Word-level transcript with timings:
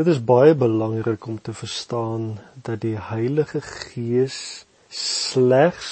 Dit 0.00 0.08
is 0.08 0.20
baie 0.24 0.54
belangrik 0.56 1.26
om 1.28 1.36
te 1.42 1.52
verstaan 1.52 2.38
dat 2.64 2.80
die 2.80 2.96
Heilige 2.96 3.60
Gees 3.60 4.36
slegs 5.00 5.90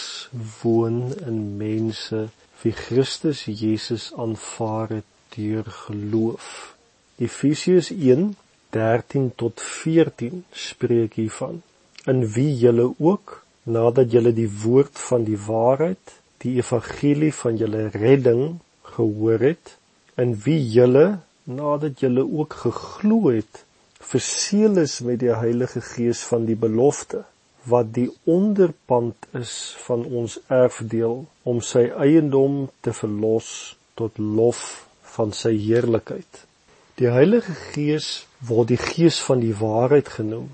woon 0.63 1.11
in 1.27 1.41
mense 1.61 2.21
wie 2.63 2.73
Christus 2.73 3.43
Jesus 3.45 4.07
aanvaar 4.17 4.95
het 4.95 5.11
deur 5.35 5.69
geloof. 5.83 6.49
Efesiërs 7.27 7.93
1:13 7.93 9.29
tot 9.45 9.61
14 9.83 10.41
spreek 10.65 11.21
hiervan. 11.21 11.61
In 12.07 12.25
wie 12.39 12.57
julle 12.65 12.89
ook 12.97 13.37
nadat 13.63 14.17
julle 14.17 14.33
die 14.33 14.51
woord 14.65 15.07
van 15.11 15.29
die 15.29 15.41
waarheid, 15.51 16.17
die 16.41 16.57
evangelie 16.65 17.35
van 17.45 17.61
julle 17.61 17.89
redding 18.01 18.45
gehoor 18.97 19.49
het, 19.53 19.77
in 20.17 20.39
wie 20.49 20.63
julle 20.81 21.09
nadat 21.45 22.01
julle 22.01 22.25
ook 22.25 22.63
geglo 22.65 23.27
het, 23.29 23.67
verseël 23.99 24.79
is 24.85 25.01
met 25.01 25.21
die 25.21 25.35
Heilige 25.35 25.81
Gees 25.81 26.23
van 26.31 26.45
die 26.49 26.57
belofte 26.57 27.25
wat 27.69 27.93
die 27.95 28.09
onderpand 28.25 29.27
is 29.37 29.55
van 29.85 30.05
ons 30.05 30.39
erfdeel 30.47 31.25
om 31.43 31.61
sy 31.61 31.89
eiendom 31.91 32.69
te 32.81 32.95
verlos 32.97 33.51
tot 33.99 34.19
lof 34.19 34.63
van 35.17 35.35
sy 35.37 35.53
heerlikheid. 35.59 36.45
Die 36.99 37.11
Heilige 37.11 37.55
Gees 37.75 38.27
word 38.49 38.73
die 38.73 38.81
Gees 38.81 39.19
van 39.27 39.43
die 39.45 39.55
waarheid 39.59 40.09
genoem 40.09 40.49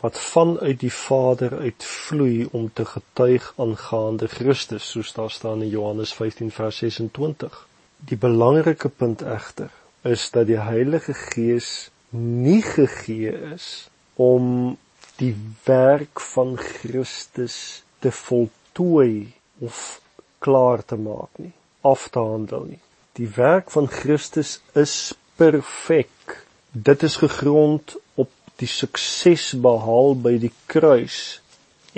wat 0.00 0.18
vanuit 0.18 0.78
die 0.80 0.92
Vader 0.94 1.56
uitvloei 1.58 2.46
om 2.54 2.68
te 2.72 2.84
getuig 2.86 3.48
aangaande 3.58 4.28
Christus, 4.30 4.90
soos 4.92 5.10
daar 5.16 5.30
staan 5.30 5.62
in 5.62 5.72
Johannes 5.72 6.12
15 6.14 6.52
vers 6.54 6.78
26. 6.84 7.56
Die 8.06 8.16
belangrike 8.16 8.88
punt 8.88 9.24
egter 9.26 9.72
is 10.06 10.28
dat 10.30 10.46
die 10.46 10.60
Heilige 10.62 11.14
Gees 11.14 11.90
nie 12.10 12.62
gegee 12.62 13.32
is 13.54 13.88
om 14.14 14.76
die 15.18 15.34
werk 15.64 16.20
van 16.20 16.56
Christus 16.56 17.82
te 17.98 18.12
voltooi 18.14 19.32
of 19.58 20.00
klaar 20.38 20.84
te 20.84 20.96
maak 20.96 21.40
nie, 21.42 21.52
af 21.80 22.08
te 22.08 22.22
handel 22.22 22.68
nie. 22.70 22.82
Die 23.18 23.28
werk 23.34 23.70
van 23.74 23.88
Christus 23.90 24.60
is 24.78 25.14
perfek. 25.36 26.38
Dit 26.72 27.02
is 27.02 27.18
gegrond 27.18 27.96
op 28.14 28.30
die 28.62 28.70
sukses 28.70 29.50
behaal 29.58 30.14
by 30.22 30.36
die 30.38 30.52
kruis 30.70 31.40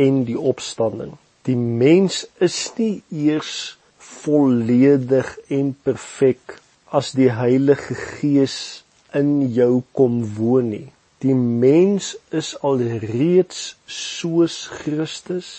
en 0.00 0.24
die 0.24 0.38
opstanding. 0.38 1.16
Die 1.44 1.56
mens 1.56 2.24
is 2.40 2.58
nie 2.76 3.02
eers 3.08 3.76
volledig 4.00 5.36
en 5.52 5.74
perfek 5.84 6.58
as 6.90 7.12
die 7.16 7.30
Heilige 7.32 7.94
Gees 7.94 8.82
in 9.16 9.52
jou 9.52 9.82
kom 9.92 10.22
woon 10.36 10.70
nie. 10.72 10.88
Die 11.20 11.34
mens 11.34 12.14
is 12.32 12.54
alreeds 12.64 13.74
soos 13.84 14.66
Christus 14.80 15.50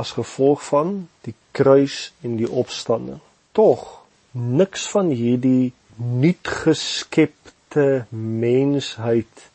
as 0.00 0.14
gevolg 0.16 0.62
van 0.70 0.94
die 1.26 1.34
kruis 1.52 2.12
en 2.24 2.38
die 2.40 2.48
opstanding. 2.48 3.20
Tog 3.52 3.84
niks 4.32 4.86
van 4.88 5.10
hierdie 5.12 5.72
nuut 6.00 6.48
geskepte 6.64 8.06
mensheid 8.10 9.50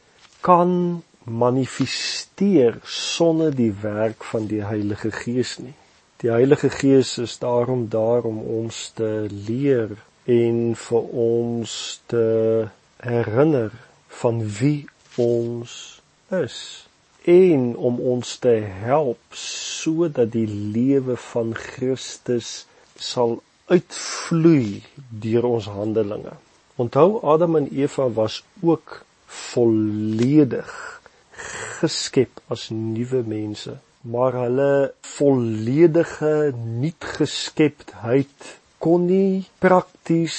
kan 0.46 1.02
manifesteer 1.26 2.78
sonder 2.84 3.56
die 3.56 3.74
werk 3.82 4.24
van 4.24 4.46
die 4.48 4.62
Heilige 4.62 5.10
Gees 5.12 5.58
nie. 5.58 5.74
Die 6.22 6.30
Heilige 6.30 6.70
Gees 6.70 7.18
is 7.18 7.40
daarom 7.42 7.88
daar 7.90 8.24
om 8.30 8.38
ons 8.40 8.92
te 8.96 9.26
leer 9.30 9.98
en 10.30 10.76
vir 10.78 11.10
ons 11.26 11.74
te 12.06 12.26
herinner 13.06 13.72
van 14.22 14.42
wie 14.60 14.88
ons 15.22 16.02
is 16.34 16.58
en 17.26 17.76
om 17.76 18.00
ons 18.00 18.36
te 18.42 18.54
help 18.86 19.38
sodat 19.42 20.34
die 20.34 20.48
lewe 20.50 21.18
van 21.32 21.54
Christus 21.58 22.66
sal 22.98 23.40
uitvloei 23.72 24.84
deur 25.26 25.48
ons 25.50 25.70
handelinge. 25.74 26.36
Onthou 26.82 27.22
Adam 27.34 27.56
en 27.62 27.72
Eva 27.74 28.10
was 28.14 28.44
ook 28.62 29.02
volledig 29.26 30.72
geskep 31.80 32.42
as 32.54 32.70
nuwe 32.70 33.24
mense 33.28 33.78
maar 34.06 34.38
hulle 34.38 34.94
volledige 35.02 36.54
nuutgeskeptheid 36.56 38.52
kon 38.78 39.08
nie 39.10 39.46
prakties 39.60 40.38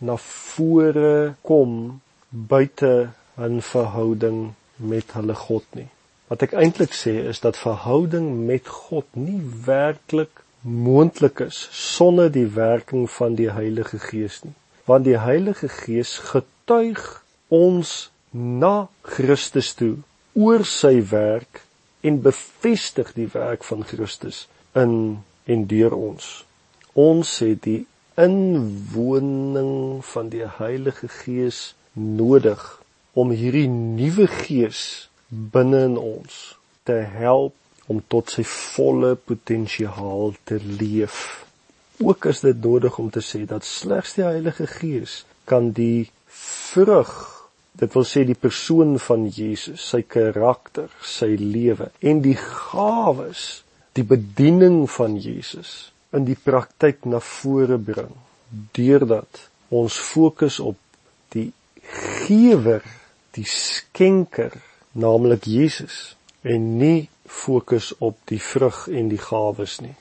na 0.00 0.16
vore 0.16 1.34
kom 1.44 2.00
buite 2.32 3.10
'n 3.36 3.60
verhouding 3.60 4.52
met 4.76 5.12
hulle 5.12 5.34
God 5.34 5.64
nie. 5.70 5.88
Wat 6.26 6.42
ek 6.42 6.52
eintlik 6.52 6.94
sê 6.96 7.12
is 7.28 7.40
dat 7.40 7.56
verhouding 7.60 8.46
met 8.46 8.68
God 8.68 9.04
nie 9.12 9.40
werklik 9.64 10.40
moontlik 10.62 11.40
is 11.40 11.68
sonder 11.70 12.32
die 12.32 12.46
werking 12.46 13.10
van 13.10 13.34
die 13.34 13.50
Heilige 13.50 13.98
Gees 13.98 14.42
nie. 14.42 14.54
Want 14.84 15.04
die 15.04 15.18
Heilige 15.18 15.68
Gees 15.68 16.18
getuig 16.18 17.24
ons 17.48 18.10
na 18.30 18.88
Christus 19.02 19.74
toe 19.74 19.96
oor 20.32 20.64
sy 20.64 21.02
werk 21.10 21.60
en 22.00 22.22
bevestig 22.22 23.12
die 23.12 23.28
werk 23.32 23.64
van 23.64 23.84
Christus 23.84 24.46
in 24.72 24.94
en 25.44 25.66
deur 25.66 25.92
ons. 25.92 26.44
Ons 26.94 27.38
het 27.44 27.62
die 27.66 27.82
inwoning 28.16 30.04
van 30.04 30.28
die 30.32 30.46
Heilige 30.58 31.08
Gees 31.08 31.74
nodig 31.98 32.62
om 33.18 33.32
hierdie 33.36 33.68
nuwe 33.68 34.26
gees 34.26 35.08
binne 35.28 35.84
in 35.90 35.98
ons 36.00 36.38
te 36.88 36.96
help 37.16 37.56
om 37.92 38.00
tot 38.08 38.30
sy 38.32 38.44
volle 38.46 39.14
potensiaal 39.16 40.34
te 40.48 40.58
leef. 40.62 41.44
Ook 42.00 42.30
is 42.30 42.40
dit 42.46 42.64
nodig 42.64 42.98
om 42.98 43.10
te 43.12 43.22
sê 43.24 43.44
dat 43.48 43.66
slegs 43.66 44.16
die 44.16 44.26
Heilige 44.26 44.66
Gees 44.66 45.22
kan 45.44 45.70
die 45.76 46.08
vrug 46.32 47.12
Dit 47.72 47.94
wil 47.96 48.04
sê 48.04 48.22
die 48.28 48.36
persoon 48.36 48.98
van 49.00 49.24
Jesus, 49.32 49.80
sy 49.80 50.02
karakter, 50.04 50.90
sy 51.00 51.30
lewe 51.40 51.88
en 52.04 52.20
die 52.24 52.36
gawes, 52.36 53.62
die 53.96 54.04
bediening 54.04 54.84
van 54.92 55.16
Jesus 55.16 55.92
in 56.12 56.26
die 56.28 56.36
praktyk 56.36 57.06
na 57.08 57.22
vore 57.24 57.78
bring 57.80 58.12
deurdat 58.76 59.46
ons 59.72 59.96
fokus 59.96 60.58
op 60.60 60.76
gewer, 61.92 62.82
die 63.36 63.46
skenker, 63.48 64.52
naamlik 64.92 65.46
Jesus 65.48 66.16
en 66.42 66.76
nie 66.78 67.08
fokus 67.26 67.92
op 67.98 68.18
die 68.28 68.40
vrug 68.42 68.86
en 68.88 69.08
die 69.08 69.20
gawes 69.20 69.80
nie. 69.80 69.94